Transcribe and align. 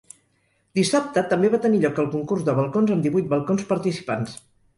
Dissabte 0.77 1.23
també 1.33 1.51
va 1.55 1.59
tenir 1.65 1.81
lloc 1.83 2.01
el 2.05 2.09
concurs 2.15 2.47
de 2.49 2.57
balcons 2.61 2.95
amb 2.97 3.07
divuit 3.09 3.29
balcons 3.37 3.69
participants. 3.75 4.37